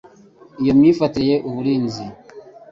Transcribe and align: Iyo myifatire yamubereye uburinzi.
Iyo 0.61 0.71
myifatire 0.79 1.25
yamubereye 1.29 1.35
uburinzi. 1.47 2.03